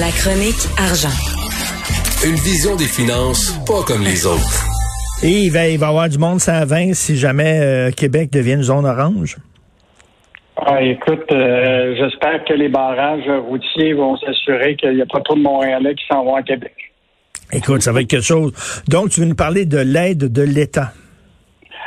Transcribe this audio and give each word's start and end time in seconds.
La 0.00 0.10
chronique 0.10 0.66
argent. 0.76 1.14
Une 2.26 2.34
vision 2.34 2.74
des 2.74 2.86
finances 2.86 3.52
pas 3.64 3.84
comme 3.86 4.02
les 4.02 4.26
autres. 4.26 4.64
Et 5.22 5.44
il 5.44 5.52
va, 5.52 5.68
il 5.68 5.78
va 5.78 5.86
y 5.86 5.88
avoir 5.88 6.08
du 6.08 6.18
monde 6.18 6.40
ça 6.40 6.64
20 6.64 6.94
si 6.94 7.16
jamais 7.16 7.60
euh, 7.62 7.90
Québec 7.92 8.32
devient 8.32 8.54
une 8.54 8.62
zone 8.64 8.86
orange. 8.86 9.36
Ah, 10.56 10.82
écoute, 10.82 11.30
euh, 11.30 11.94
j'espère 11.96 12.44
que 12.44 12.54
les 12.54 12.68
barrages 12.68 13.28
routiers 13.46 13.92
vont 13.92 14.16
s'assurer 14.16 14.74
qu'il 14.74 14.96
n'y 14.96 15.02
a 15.02 15.06
pas 15.06 15.20
trop 15.20 15.36
de 15.36 15.42
Montréalais 15.42 15.94
qui 15.94 16.04
s'en 16.10 16.24
vont 16.24 16.34
à 16.34 16.42
Québec. 16.42 16.74
Écoute, 17.52 17.82
ça 17.82 17.92
va 17.92 18.00
être 18.00 18.08
quelque 18.08 18.24
chose. 18.24 18.52
Donc, 18.88 19.10
tu 19.10 19.20
veux 19.20 19.26
nous 19.26 19.36
parler 19.36 19.64
de 19.64 19.78
l'aide 19.78 20.32
de 20.32 20.42
l'État. 20.42 20.92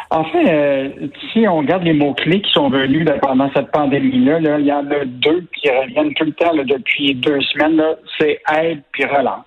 En 0.09 0.23
fait, 0.23 0.49
euh, 0.49 0.89
si 1.31 1.47
on 1.47 1.57
regarde 1.57 1.83
les 1.83 1.93
mots-clés 1.93 2.41
qui 2.41 2.51
sont 2.51 2.69
venus 2.69 3.05
là, 3.05 3.13
pendant 3.21 3.51
cette 3.53 3.71
pandémie-là, 3.71 4.39
là, 4.39 4.59
il 4.59 4.65
y 4.65 4.71
en 4.71 4.89
a 4.89 5.05
deux 5.05 5.45
qui 5.53 5.69
reviennent 5.69 6.13
tout 6.13 6.25
le 6.25 6.31
temps 6.31 6.53
là, 6.53 6.63
depuis 6.63 7.13
deux 7.15 7.41
semaines. 7.41 7.81
C'est 8.17 8.39
aide 8.55 8.81
puis 8.93 9.05
relance. 9.05 9.45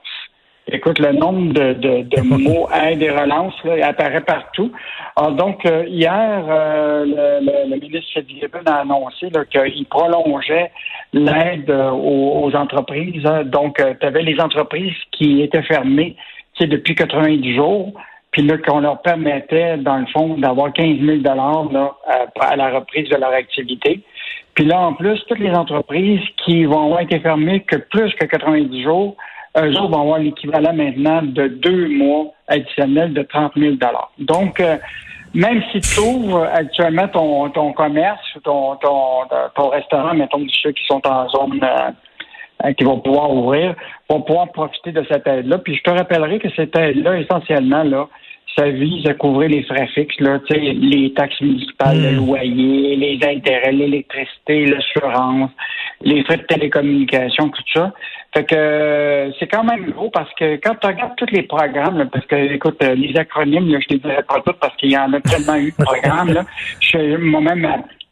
Écoute, 0.73 0.99
le 1.01 1.13
nombre 1.13 1.53
de, 1.53 1.73
de, 1.73 2.03
de 2.03 2.21
mots 2.23 2.69
aide 2.71 3.03
et 3.03 3.11
relance 3.11 3.55
apparaît 3.83 4.21
partout. 4.21 4.71
Alors, 5.17 5.33
donc, 5.33 5.65
euh, 5.67 5.85
hier, 5.89 6.45
euh, 6.49 7.05
le, 7.07 7.47
le, 7.47 7.71
le, 7.71 7.81
ministre 7.81 8.21
Fitzgibbon 8.21 8.61
a 8.67 8.83
annoncé 8.83 9.29
qu'il 9.51 9.87
prolongeait 9.87 10.71
l'aide 11.13 11.71
euh, 11.71 11.91
aux, 11.91 12.45
aux, 12.45 12.55
entreprises. 12.55 13.25
Hein. 13.25 13.45
Donc, 13.45 13.83
tu 14.01 14.07
avais 14.07 14.23
les 14.23 14.39
entreprises 14.41 14.95
qui 15.11 15.41
étaient 15.43 15.63
fermées 15.63 16.17
depuis 16.61 16.95
90 16.95 17.55
jours 17.55 17.95
puis 18.33 18.43
là, 18.43 18.59
qu'on 18.59 18.81
leur 18.81 19.03
permettait, 19.03 19.77
dans 19.79 19.99
le 19.99 20.07
fond, 20.07 20.37
d'avoir 20.39 20.73
15 20.73 21.01
000 21.01 21.19
là, 21.23 21.97
à, 22.41 22.57
la 22.57 22.71
reprise 22.71 23.09
de 23.09 23.17
leur 23.17 23.33
activité. 23.33 24.01
Puis 24.55 24.65
là, 24.65 24.81
en 24.81 24.95
plus, 24.95 25.19
toutes 25.27 25.41
les 25.41 25.51
entreprises 25.51 26.21
qui 26.45 26.65
vont 26.65 26.85
avoir 26.85 27.01
été 27.01 27.19
fermées 27.19 27.61
que 27.61 27.77
plus 27.77 28.13
que 28.15 28.27
90 28.27 28.83
jours, 28.83 29.17
eux 29.59 29.71
autres 29.71 29.89
vont 29.89 30.03
avoir 30.03 30.19
l'équivalent 30.21 30.73
maintenant 30.73 31.23
de 31.23 31.49
deux 31.49 31.89
mois 31.89 32.27
additionnels 32.47 33.13
de 33.15 33.23
30 33.23 33.53
000 33.57 33.75
Donc, 34.19 34.61
euh, 34.61 34.77
même 35.35 35.63
si 35.73 35.81
tu 35.81 36.01
ouvres 36.01 36.49
actuellement 36.53 37.09
ton, 37.09 37.51
ton 37.51 37.73
commerce, 37.73 38.21
ton, 38.45 38.77
ton, 38.77 39.27
ton 39.57 39.69
restaurant, 39.71 40.15
mettons 40.15 40.45
ceux 40.63 40.73
qui 40.73 40.85
sont 40.87 41.05
en 41.07 41.29
zone 41.29 41.61
euh, 42.65 42.73
qui 42.73 42.85
vont 42.85 43.01
pouvoir 43.01 43.31
ouvrir, 43.31 43.75
vont 44.09 44.23
pouvoir 44.23 44.51
profiter 44.53 44.93
de 44.93 45.05
cette 45.11 45.27
aide-là. 45.27 45.59
Puis 45.59 45.77
je 45.77 45.83
te 45.83 45.91
rappellerai 45.91 46.39
que 46.39 46.49
cette 46.57 46.77
aide-là, 46.77 47.19
essentiellement, 47.19 47.83
là, 47.83 48.09
ça 48.57 48.69
vise 48.69 49.07
à 49.07 49.15
couvrir 49.15 49.49
les 49.49 49.63
frais 49.63 49.87
fixes, 49.95 50.19
là, 50.21 50.39
les 50.51 51.13
taxes 51.15 51.41
municipales, 51.41 52.03
le 52.03 52.17
loyer, 52.17 52.97
les 52.97 53.19
intérêts, 53.25 53.73
l'électricité, 53.73 54.67
l'assurance, 54.67 55.51
les 56.03 56.23
frais 56.25 56.39
de 56.39 56.43
télécommunication, 56.43 57.49
tout 57.49 57.63
ça. 57.73 57.93
Fait 58.35 58.45
que 58.45 58.55
euh, 58.55 59.31
c'est 59.39 59.47
quand 59.47 59.65
même 59.65 59.91
gros 59.91 60.11
parce 60.11 60.33
que 60.35 60.57
quand 60.57 60.75
tu 60.81 60.87
regardes 60.87 61.17
tous 61.17 61.31
les 61.33 61.43
programmes, 61.43 62.09
parce 62.13 62.27
que 62.27 62.37
écoute, 62.55 62.83
euh, 62.83 62.95
les 62.95 63.17
acronymes, 63.17 63.71
là, 63.71 63.79
je 63.81 63.95
ne 63.95 63.95
les 63.95 63.99
dirais 64.01 64.25
pas 64.27 64.41
tous 64.45 64.59
parce 64.61 64.77
qu'il 64.77 64.91
y 64.91 64.99
en 64.99 65.13
a 65.13 65.21
tellement 65.21 65.57
eu 65.57 65.73
de 65.77 65.85
programmes, 65.85 66.33
là. 66.33 66.45
Je 66.81 67.17
moi-même 67.17 67.67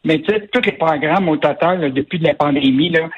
mais 0.05 0.21
tu 0.21 0.33
sais, 0.33 0.49
tous 0.53 0.63
les 0.65 0.73
programmes 0.73 1.29
au 1.29 1.37
total, 1.37 1.93
depuis 1.93 2.19
la 2.19 2.35
pandémie, 2.35 2.91
là, 2.91 3.09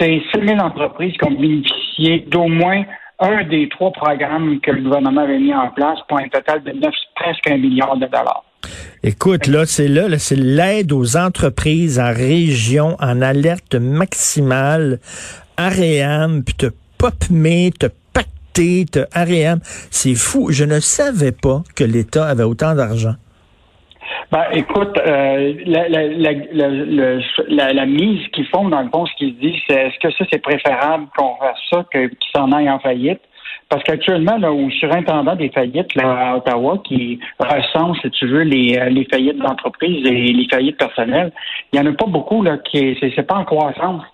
c'est 0.00 0.22
6 0.34 0.46
000 0.46 0.58
entreprises 0.58 1.12
qui 1.12 1.24
ont 1.24 1.38
bénéficié 1.38 2.24
d'au 2.28 2.48
moins 2.48 2.84
un 3.18 3.44
des 3.44 3.68
trois 3.68 3.92
programmes 3.92 4.58
que 4.60 4.70
le 4.70 4.82
gouvernement 4.82 5.20
avait 5.20 5.38
mis 5.38 5.54
en 5.54 5.68
place 5.68 5.98
pour 6.08 6.18
un 6.18 6.28
total 6.28 6.62
de 6.62 6.72
9, 6.72 6.90
presque 7.14 7.50
un 7.50 7.58
milliard 7.58 7.96
de 7.96 8.06
dollars. 8.06 8.44
Écoute, 9.02 9.46
là, 9.46 9.66
c'est 9.66 9.88
là, 9.88 10.08
là 10.08 10.18
c'est 10.18 10.36
l'aide 10.36 10.92
aux 10.92 11.16
entreprises 11.16 12.00
en 12.00 12.12
région 12.12 12.96
en 12.98 13.20
alerte 13.20 13.74
maximale. 13.74 15.00
Aréam, 15.58 16.42
puis 16.42 16.54
te 16.54 16.66
popmer, 16.96 17.70
te 17.78 17.86
pacter, 18.14 18.86
te 18.86 19.00
Aréam. 19.12 19.60
C'est 19.90 20.14
fou. 20.14 20.50
Je 20.50 20.64
ne 20.64 20.80
savais 20.80 21.32
pas 21.32 21.62
que 21.76 21.84
l'État 21.84 22.26
avait 22.26 22.44
autant 22.44 22.74
d'argent. 22.74 23.16
Ben, 24.30 24.44
écoute, 24.52 24.96
euh, 24.96 25.54
la, 25.66 25.88
la, 25.88 26.06
la, 27.48 27.72
la, 27.72 27.86
mise 27.86 28.28
qu'ils 28.28 28.46
font, 28.46 28.68
dans 28.68 28.82
le 28.82 28.88
fond, 28.88 29.04
ce 29.06 29.14
qu'ils 29.16 29.36
disent, 29.36 29.60
c'est 29.68 29.74
est-ce 29.74 29.98
que 29.98 30.12
ça, 30.12 30.24
c'est 30.30 30.40
préférable 30.40 31.06
qu'on 31.16 31.34
fasse 31.34 31.58
ça 31.68 31.84
que 31.92 32.06
qu'ils 32.06 32.30
s'en 32.36 32.52
aillent 32.52 32.70
en 32.70 32.78
faillite? 32.78 33.20
Parce 33.68 33.82
qu'actuellement, 33.82 34.38
là, 34.38 34.52
au 34.52 34.70
surintendant 34.70 35.34
des 35.34 35.48
faillites 35.48 35.96
là, 35.96 36.30
à 36.30 36.36
Ottawa, 36.36 36.80
qui 36.84 37.18
recense, 37.40 37.98
si 38.02 38.10
tu 38.10 38.28
veux, 38.28 38.42
les, 38.42 38.78
euh, 38.78 38.88
les 38.88 39.04
faillites 39.04 39.38
d'entreprise 39.38 40.06
et 40.06 40.32
les 40.32 40.46
faillites 40.48 40.78
personnelles, 40.78 41.32
il 41.72 41.80
n'y 41.80 41.88
en 41.88 41.90
a 41.90 41.94
pas 41.96 42.06
beaucoup 42.06 42.42
là, 42.44 42.58
qui 42.58 42.96
c'est 43.00 43.26
pas 43.26 43.36
en 43.36 43.44
croissance. 43.44 44.04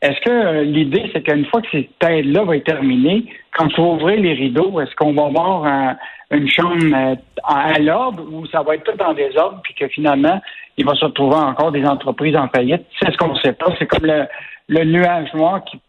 Est-ce 0.00 0.20
que 0.20 0.30
euh, 0.30 0.64
l'idée, 0.64 1.10
c'est 1.12 1.22
qu'une 1.22 1.46
fois 1.46 1.60
que 1.60 1.68
cette 1.72 2.02
aide-là 2.02 2.44
va 2.44 2.56
être 2.56 2.64
terminée, 2.64 3.26
quand 3.56 3.68
tu 3.68 3.80
vas 3.80 3.88
ouvrir 3.88 4.20
les 4.20 4.34
rideaux, 4.34 4.80
est-ce 4.80 4.94
qu'on 4.96 5.12
va 5.12 5.28
voir 5.28 5.96
une 6.30 6.48
chambre 6.48 6.84
euh, 6.94 7.14
à 7.44 7.78
l'ordre 7.78 8.24
ou 8.32 8.46
ça 8.46 8.62
va 8.62 8.74
être 8.74 8.84
tout 8.84 8.96
dans 8.96 9.14
des 9.14 9.36
ordres, 9.36 9.60
puis 9.62 9.74
que 9.74 9.88
finalement, 9.88 10.40
il 10.76 10.84
va 10.84 10.94
se 10.94 11.04
retrouver 11.04 11.36
encore 11.36 11.72
des 11.72 11.84
entreprises 11.84 12.36
en 12.36 12.48
faillite? 12.48 12.84
C'est 13.00 13.12
ce 13.12 13.16
qu'on 13.16 13.32
ne 13.32 13.38
sait 13.38 13.52
pas. 13.52 13.66
C'est 13.78 13.86
comme 13.86 14.06
le, 14.06 14.26
le 14.68 14.84
nuage 14.84 15.32
noir 15.34 15.64
qui 15.64 15.80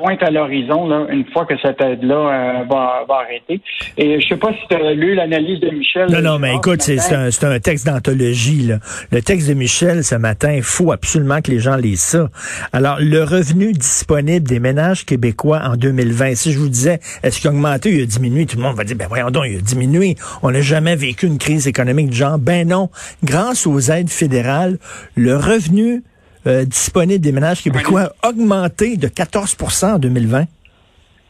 pointe 0.00 0.22
à 0.22 0.30
l'horizon 0.30 0.88
là, 0.88 1.06
une 1.10 1.26
fois 1.26 1.44
que 1.44 1.54
cette 1.60 1.80
aide-là 1.80 2.14
euh, 2.14 2.64
va, 2.64 3.04
va, 3.06 3.14
arrêter. 3.16 3.60
Et 3.98 4.20
je 4.20 4.26
sais 4.26 4.36
pas 4.36 4.52
si 4.52 4.66
tu 4.68 4.74
as 4.74 4.92
lu 4.92 5.14
l'analyse 5.14 5.60
de 5.60 5.70
Michel. 5.70 6.10
Non, 6.10 6.22
non, 6.22 6.38
mais 6.38 6.54
écoute, 6.54 6.80
c'est 6.80 6.98
un, 7.12 7.28
un, 7.28 7.60
texte 7.60 7.86
d'anthologie. 7.86 8.70
Le 9.12 9.22
texte 9.22 9.48
de 9.48 9.54
Michel 9.54 10.02
ce 10.02 10.14
matin, 10.14 10.52
il 10.52 10.62
faut 10.62 10.92
absolument 10.92 11.40
que 11.42 11.50
les 11.50 11.58
gens 11.58 11.76
lisent 11.76 12.00
ça. 12.00 12.28
Alors, 12.72 12.96
le 12.98 13.22
revenu 13.22 13.72
disponible 13.72 14.46
des 14.46 14.58
ménages 14.58 15.04
québécois 15.04 15.60
en 15.64 15.76
2020, 15.76 16.34
si 16.34 16.52
je 16.52 16.58
vous 16.58 16.68
disais, 16.68 17.00
est-ce 17.22 17.40
qu'il 17.40 17.48
a 17.48 17.52
augmenté 17.52 17.90
ou 17.90 17.96
il 17.96 18.02
a 18.02 18.06
diminué, 18.06 18.46
tout 18.46 18.56
le 18.56 18.62
monde 18.62 18.76
va 18.76 18.84
dire, 18.84 18.96
ben 18.96 19.06
voyons 19.08 19.30
donc, 19.30 19.44
il 19.48 19.58
a 19.58 19.60
diminué. 19.60 20.16
On 20.42 20.50
n'a 20.50 20.62
jamais 20.62 20.96
vécu 20.96 21.26
une 21.26 21.38
crise 21.38 21.66
économique 21.66 22.08
de 22.08 22.14
genre. 22.14 22.38
Ben 22.38 22.66
non. 22.66 22.88
Grâce 23.22 23.66
aux 23.66 23.80
aides 23.80 24.10
fédérales, 24.10 24.78
le 25.14 25.36
revenu 25.36 26.02
euh, 26.46 26.64
disponible 26.64 27.20
des 27.20 27.32
ménages 27.32 27.62
québécois 27.62 28.10
a 28.22 28.28
augmenté 28.28 28.96
de 28.96 29.08
14% 29.08 29.94
en 29.94 29.98
2020. 29.98 30.44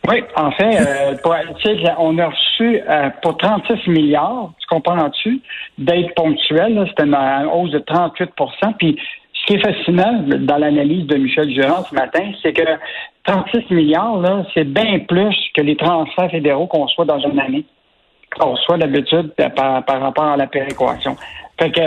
Oui, 0.09 0.25
en 0.35 0.51
fait, 0.53 0.81
euh, 0.81 1.95
on 1.99 2.19
a 2.19 2.27
reçu 2.27 2.81
euh, 2.89 3.11
pour 3.23 3.37
36 3.37 3.91
milliards, 3.91 4.53
tu 4.59 4.67
comprends-tu, 4.69 5.41
d'aides 5.79 6.15
ponctuelles, 6.15 6.85
c'était 6.89 7.05
une 7.05 7.17
hausse 7.53 7.71
de 7.71 7.81
38% 7.81 8.75
Puis 8.79 8.97
ce 9.35 9.47
qui 9.47 9.55
est 9.55 9.61
fascinant 9.61 10.23
dans 10.23 10.57
l'analyse 10.57 11.07
de 11.07 11.17
Michel 11.17 11.49
Durand 11.49 11.85
ce 11.89 11.95
matin, 11.95 12.33
c'est 12.43 12.53
que 12.53 12.63
36 13.25 13.71
milliards, 13.75 14.19
là, 14.21 14.45
c'est 14.55 14.65
bien 14.65 15.01
plus 15.01 15.37
que 15.55 15.61
les 15.61 15.77
transferts 15.77 16.31
fédéraux 16.31 16.67
qu'on 16.67 16.85
reçoit 16.85 17.05
dans 17.05 17.21
une 17.21 17.39
année. 17.39 17.65
Qu'on 18.39 18.53
reçoit 18.53 18.79
d'habitude 18.79 19.33
par, 19.57 19.85
par 19.85 20.01
rapport 20.01 20.25
à 20.25 20.37
la 20.37 20.47
péréquation. 20.47 21.17
Fait 21.61 21.71
que 21.71 21.81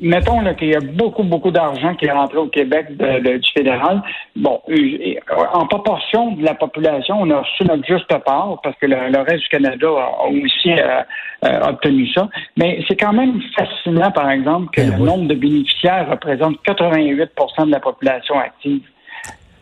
mettons 0.00 0.42
qu'il 0.54 0.68
y 0.68 0.74
a 0.74 0.80
beaucoup, 0.80 1.22
beaucoup 1.22 1.50
d'argent 1.50 1.94
qui 1.94 2.06
est 2.06 2.12
rentré 2.12 2.38
au 2.38 2.46
Québec 2.46 2.86
du 2.96 3.50
fédéral. 3.54 4.02
Bon, 4.36 4.60
euh, 4.68 5.14
en 5.52 5.66
proportion 5.66 6.32
de 6.32 6.44
la 6.44 6.54
population, 6.54 7.16
on 7.20 7.30
a 7.30 7.40
reçu 7.40 7.64
notre 7.64 7.86
juste 7.86 8.12
part 8.24 8.60
parce 8.62 8.76
que 8.78 8.86
le, 8.86 9.18
reste 9.18 9.42
du 9.42 9.48
Canada 9.48 9.86
a, 9.88 10.26
aussi 10.28 10.72
euh, 10.72 11.02
euh, 11.44 11.60
obtenu 11.68 12.08
ça. 12.08 12.28
Mais 12.56 12.82
c'est 12.88 12.96
quand 12.96 13.12
même 13.12 13.40
fascinant, 13.56 14.10
par 14.10 14.30
exemple, 14.30 14.70
que 14.72 14.80
eh 14.80 14.86
le 14.86 15.04
nombre 15.04 15.28
de 15.28 15.34
bénéficiaires 15.34 16.08
représente 16.10 16.56
88% 16.66 17.66
de 17.66 17.70
la 17.70 17.80
population 17.80 18.38
active. 18.38 18.82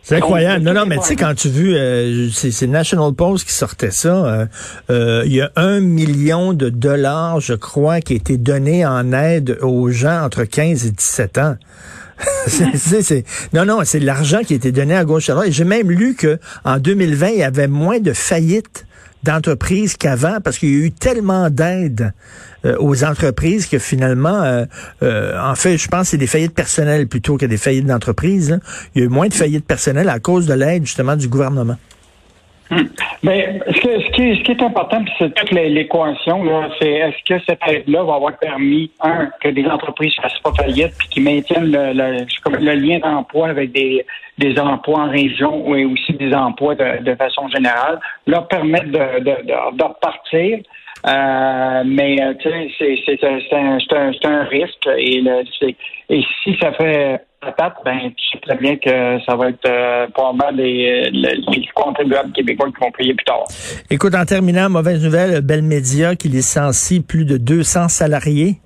C'est 0.02 0.16
incroyable. 0.16 0.64
Non, 0.64 0.72
non, 0.72 0.86
mais 0.86 0.98
tu 0.98 1.04
sais, 1.04 1.16
quand 1.16 1.34
tu 1.34 1.48
vu, 1.48 1.74
euh, 1.74 2.28
c'est 2.30 2.66
National 2.66 3.12
Post 3.12 3.46
qui 3.46 3.52
sortait 3.52 3.90
ça, 3.90 4.08
euh, 4.08 4.46
euh, 4.90 5.22
il 5.26 5.34
y 5.34 5.40
a 5.40 5.50
un 5.56 5.80
million 5.80 6.52
de 6.52 6.68
dollars, 6.68 7.40
je 7.40 7.54
crois, 7.54 8.00
qui 8.00 8.14
a 8.14 8.16
été 8.16 8.36
donné 8.36 8.86
en 8.86 9.12
aide 9.12 9.58
aux 9.62 9.90
gens 9.90 10.24
entre 10.24 10.44
15 10.44 10.86
et 10.86 10.90
17 10.90 11.38
ans. 11.38 11.56
c'est, 12.46 13.24
non, 13.52 13.64
non, 13.64 13.80
c'est 13.84 14.00
l'argent 14.00 14.40
qui 14.46 14.52
a 14.52 14.56
été 14.56 14.72
donné 14.72 14.94
à 14.94 15.04
gauche 15.04 15.30
à 15.30 15.34
droite. 15.34 15.50
J'ai 15.50 15.64
même 15.64 15.90
lu 15.90 16.14
que 16.14 16.38
en 16.64 16.78
2020, 16.78 17.28
il 17.28 17.38
y 17.38 17.42
avait 17.42 17.68
moins 17.68 17.98
de 17.98 18.12
faillites 18.12 18.86
d'entreprises 19.22 19.96
qu'avant, 19.96 20.40
parce 20.42 20.58
qu'il 20.58 20.70
y 20.70 20.82
a 20.82 20.86
eu 20.86 20.92
tellement 20.92 21.50
d'aide 21.50 22.12
euh, 22.64 22.76
aux 22.78 23.04
entreprises 23.04 23.66
que 23.66 23.78
finalement, 23.78 24.42
euh, 24.42 24.64
euh, 25.02 25.38
en 25.40 25.54
fait, 25.54 25.78
je 25.78 25.88
pense 25.88 26.02
que 26.02 26.06
c'est 26.08 26.18
des 26.18 26.26
faillites 26.26 26.54
personnelles 26.54 27.06
plutôt 27.06 27.36
que 27.36 27.46
des 27.46 27.56
faillites 27.56 27.86
d'entreprises. 27.86 28.58
Il 28.94 29.00
y 29.00 29.02
a 29.02 29.06
eu 29.06 29.08
moins 29.08 29.28
de 29.28 29.34
faillites 29.34 29.66
personnelles 29.66 30.08
à 30.08 30.18
cause 30.18 30.46
de 30.46 30.54
l'aide 30.54 30.86
justement 30.86 31.16
du 31.16 31.28
gouvernement. 31.28 31.76
Mais 33.22 33.58
ce, 33.66 33.80
que- 33.80 34.00
ce 34.00 34.10
qui, 34.12 34.22
est, 34.30 34.34
ce 34.36 34.42
qui 34.44 34.52
est 34.52 34.62
important, 34.62 35.02
c'est 35.18 35.34
toute 35.34 35.50
l'é- 35.50 35.68
l'équation, 35.70 36.42
c'est 36.80 36.88
est-ce 36.88 37.24
que 37.34 37.42
cette 37.46 37.60
aide-là 37.66 38.04
va 38.04 38.14
avoir 38.14 38.38
permis, 38.38 38.90
un, 39.00 39.28
que 39.40 39.48
des 39.48 39.66
entreprises 39.66 40.14
ne 40.18 40.22
fassent 40.22 40.38
pas 40.40 40.52
faillite, 40.52 40.92
puis 40.98 41.08
qu'ils 41.08 41.24
maintiennent 41.24 41.70
le, 41.72 41.92
le, 41.92 42.58
le 42.58 42.74
lien 42.74 42.98
d'emploi 43.00 43.48
avec 43.48 43.72
des, 43.72 44.06
des 44.38 44.58
emplois 44.58 45.00
en 45.00 45.10
région 45.10 45.74
et 45.74 45.84
aussi 45.84 46.12
des 46.14 46.32
emplois 46.32 46.74
de, 46.74 47.02
de 47.02 47.14
façon 47.16 47.48
générale, 47.48 47.98
leur 48.26 48.46
permettre 48.48 48.86
de, 48.86 49.18
de, 49.20 49.76
de 49.76 49.82
repartir. 49.84 50.58
Euh, 51.06 51.82
mais 51.86 52.20
euh, 52.22 52.34
tu 52.40 52.50
sais, 52.78 53.02
c'est 53.06 53.24
un, 53.24 53.78
un, 54.24 54.44
risque 54.44 54.86
et, 54.98 55.22
le, 55.22 55.42
et 56.10 56.22
si 56.44 56.56
ça 56.60 56.72
fait 56.72 57.20
patate, 57.40 57.76
ben 57.84 57.98
tu 58.14 58.28
sais 58.32 58.40
très 58.42 58.56
bien 58.56 58.76
que 58.76 59.18
ça 59.24 59.34
va 59.34 59.48
être 59.48 59.66
euh, 59.66 60.06
probablement 60.12 60.50
les, 60.50 61.10
les, 61.10 61.36
les 61.36 61.68
contribuables 61.74 62.32
québécois 62.32 62.68
qui 62.68 62.84
vont 62.84 62.90
payer 62.90 63.14
plus 63.14 63.24
tard. 63.24 63.44
Écoute, 63.88 64.14
en 64.14 64.24
terminant, 64.26 64.68
mauvaise 64.68 65.02
nouvelle, 65.02 65.40
Bell 65.40 65.62
Media 65.62 66.16
qui 66.16 66.28
licencie 66.28 67.00
plus 67.00 67.24
de 67.24 67.38
200 67.38 67.88
salariés. 67.88 68.56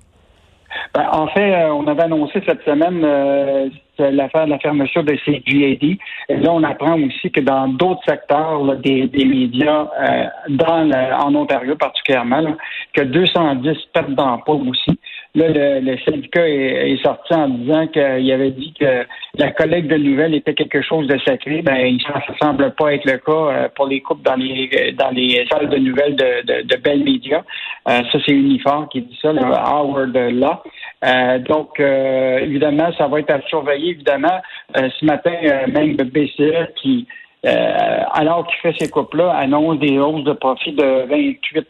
Ben, 0.95 1.09
en 1.11 1.27
fait, 1.27 1.53
euh, 1.53 1.73
on 1.73 1.85
avait 1.87 2.03
annoncé 2.03 2.41
cette 2.45 2.63
semaine 2.63 3.01
euh, 3.03 3.69
l'affaire 3.99 4.45
de 4.45 4.51
la 4.51 4.59
fermeture 4.59 5.03
de 5.03 5.13
CGAD. 5.25 5.83
Et 6.29 6.37
là, 6.37 6.53
on 6.53 6.63
apprend 6.63 6.97
aussi 7.01 7.29
que 7.31 7.41
dans 7.41 7.67
d'autres 7.67 8.01
secteurs 8.07 8.63
là, 8.63 8.75
des, 8.75 9.07
des 9.07 9.25
médias, 9.25 9.87
euh, 9.99 10.25
dans 10.49 10.83
le- 10.83 11.13
en 11.21 11.35
Ontario 11.35 11.75
particulièrement, 11.75 12.39
là, 12.39 12.51
que 12.93 13.01
210 13.01 13.77
pertes 13.93 14.11
d'emploi 14.11 14.55
aussi. 14.55 14.97
Là, 15.35 15.49
le, 15.49 15.79
le 15.81 15.97
syndicat 15.99 16.47
est, 16.47 16.91
est 16.93 17.03
sorti 17.03 17.33
en 17.33 17.49
disant 17.49 17.87
qu'il 17.87 18.31
avait 18.31 18.51
dit 18.51 18.73
que 18.79 19.05
la 19.37 19.51
collecte 19.51 19.89
de 19.89 19.97
nouvelles 19.97 20.33
était 20.33 20.53
quelque 20.53 20.81
chose 20.81 21.07
de 21.07 21.17
sacré. 21.19 21.61
Ben, 21.61 21.75
il- 21.85 22.01
ça 22.01 22.21
ne 22.29 22.37
semble 22.41 22.71
pas 22.75 22.93
être 22.93 23.05
le 23.05 23.17
cas 23.17 23.31
euh, 23.31 23.67
pour 23.75 23.87
les 23.87 23.99
couples 24.01 24.23
dans 24.23 24.35
les 24.35 24.93
dans 24.97 25.09
les 25.11 25.45
salles 25.51 25.67
de 25.69 25.77
nouvelles 25.77 26.15
de, 26.15 26.41
de, 26.45 26.61
de 26.67 26.75
Bell 26.77 27.03
Media. 27.03 27.43
Euh, 27.89 27.99
ça, 28.11 28.17
c'est 28.25 28.31
Unifor 28.31 28.87
qui 28.89 29.01
dit 29.01 29.19
ça, 29.21 29.33
le 29.33 29.41
Howard 29.43 30.15
Law. 30.15 30.63
Euh, 31.03 31.39
donc, 31.39 31.79
euh, 31.79 32.37
évidemment, 32.39 32.89
ça 32.97 33.07
va 33.07 33.19
être 33.19 33.29
à 33.31 33.41
surveiller. 33.41 33.91
Évidemment, 33.91 34.39
euh, 34.77 34.89
ce 34.99 35.05
matin, 35.05 35.33
euh, 35.43 35.67
même 35.67 35.95
BCE 35.97 36.73
qui, 36.81 37.05
euh, 37.45 37.99
alors 38.13 38.47
qu'il 38.47 38.57
fait 38.61 38.75
ces 38.79 38.89
coupes-là, 38.89 39.31
annonce 39.33 39.79
des 39.79 39.99
hausses 39.99 40.23
de 40.23 40.33
profit 40.33 40.71
de 40.71 41.05
28 41.09 41.67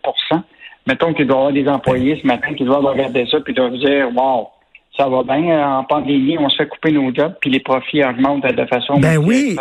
Mettons 0.88 1.14
qu'il 1.14 1.28
doit 1.28 1.36
y 1.36 1.40
avoir 1.40 1.54
des 1.54 1.68
employés 1.68 2.20
ce 2.22 2.28
matin 2.28 2.54
qui 2.54 2.64
doivent 2.64 2.86
regarder 2.86 3.26
ça 3.30 3.40
puis 3.40 3.54
doivent 3.54 3.78
dire 3.78 4.10
Wow, 4.16 4.50
ça 4.98 5.10
va 5.10 5.24
bien, 5.24 5.50
euh, 5.50 5.64
en 5.64 5.84
pandémie, 5.84 6.38
on 6.38 6.50
se 6.50 6.58
fait 6.58 6.68
couper 6.68 6.92
nos 6.92 7.14
jobs, 7.14 7.34
puis 7.42 7.50
les 7.50 7.60
profits 7.60 8.04
augmentent 8.04 8.46
de 8.46 8.66
façon 8.66 9.00
Ben 9.00 9.18
oui. 9.18 9.58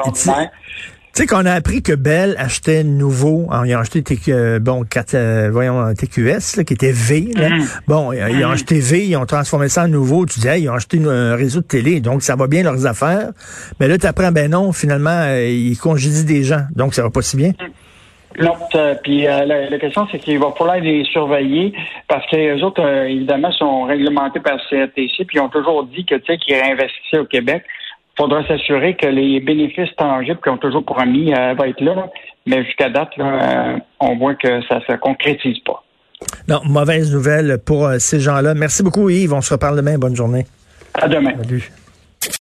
Tu 1.14 1.22
sais 1.22 1.26
qu'on 1.28 1.46
a 1.46 1.52
appris 1.52 1.80
que 1.80 1.92
Bell 1.92 2.34
achetait 2.40 2.82
nouveau, 2.82 3.46
hein, 3.52 3.62
ils 3.64 3.76
ont 3.76 3.78
acheté 3.78 4.02
TQ, 4.02 4.32
euh, 4.32 4.58
bon, 4.58 4.82
4, 4.82 5.14
euh, 5.14 5.48
voyons, 5.52 5.94
TQS, 5.94 6.56
là, 6.56 6.64
qui 6.64 6.74
était 6.74 6.90
V. 6.90 7.28
Là. 7.36 7.50
Mhm. 7.50 7.66
Bon, 7.86 8.10
euh, 8.10 8.30
ils 8.30 8.44
ont 8.44 8.50
acheté 8.50 8.80
V, 8.80 9.06
ils 9.06 9.16
ont 9.16 9.24
transformé 9.24 9.68
ça 9.68 9.84
en 9.84 9.88
nouveau. 9.88 10.26
Tu 10.26 10.40
disais, 10.40 10.60
ils 10.60 10.68
ont 10.68 10.74
acheté 10.74 11.00
un 11.06 11.36
réseau 11.36 11.60
de 11.60 11.66
télé, 11.66 12.00
donc 12.00 12.24
ça 12.24 12.34
va 12.34 12.48
bien 12.48 12.64
leurs 12.64 12.86
affaires. 12.86 13.30
Mais 13.78 13.86
là, 13.86 13.96
tu 13.96 14.06
apprends, 14.06 14.32
ben 14.32 14.50
non, 14.50 14.72
finalement, 14.72 15.20
euh, 15.22 15.46
ils 15.46 15.78
congédient 15.78 16.24
des 16.24 16.42
gens, 16.42 16.62
donc 16.74 16.94
ça 16.94 17.04
va 17.04 17.10
pas 17.10 17.22
si 17.22 17.36
bien. 17.36 17.52
Non, 18.40 18.54
euh, 18.74 18.94
puis 19.02 19.26
euh, 19.26 19.44
la, 19.44 19.70
la 19.70 19.78
question, 19.78 20.06
c'est 20.10 20.18
qu'il 20.18 20.38
va 20.38 20.52
falloir 20.56 20.78
les 20.78 21.04
surveiller 21.04 21.72
parce 22.08 22.26
que 22.28 22.36
les 22.36 22.62
autres, 22.62 22.82
euh, 22.82 23.04
évidemment, 23.04 23.52
sont 23.52 23.84
réglementés 23.84 24.40
par 24.40 24.54
le 24.54 24.86
CRTC, 24.86 25.24
puis 25.24 25.36
ils 25.38 25.40
ont 25.40 25.48
toujours 25.48 25.84
dit 25.84 26.04
que, 26.04 26.16
tu 26.16 26.26
sais, 26.26 26.38
qu'ils 26.38 26.56
réinvestissaient 26.56 27.18
au 27.18 27.26
Québec. 27.26 27.64
Il 28.16 28.22
faudra 28.22 28.46
s'assurer 28.46 28.94
que 28.94 29.06
les 29.06 29.40
bénéfices 29.40 29.94
tangibles 29.96 30.40
qu'ils 30.42 30.52
ont 30.52 30.58
toujours 30.58 30.84
promis 30.84 31.34
euh, 31.34 31.54
vont 31.54 31.64
être 31.64 31.80
là. 31.80 31.94
là. 31.94 32.10
Mais 32.46 32.64
jusqu'à 32.64 32.88
date, 32.88 33.16
là, 33.16 33.76
on 34.00 34.16
voit 34.16 34.34
que 34.34 34.60
ça 34.68 34.80
se 34.86 34.96
concrétise 34.96 35.58
pas. 35.60 35.82
Non, 36.48 36.60
mauvaise 36.64 37.12
nouvelle 37.12 37.58
pour 37.64 37.88
ces 37.98 38.20
gens-là. 38.20 38.54
Merci 38.54 38.82
beaucoup, 38.82 39.08
Yves. 39.08 39.32
On 39.32 39.40
se 39.40 39.54
reparle 39.54 39.76
demain. 39.76 39.96
Bonne 39.98 40.14
journée. 40.14 40.44
À 40.94 41.08
demain. 41.08 41.32
Salut. 41.42 41.72